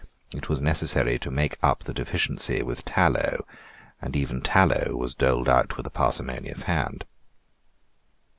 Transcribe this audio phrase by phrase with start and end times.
[0.33, 3.45] It was necessary to make up the deficiency with tallow;
[4.01, 7.05] and even tallow was doled out with a parsimonious hand.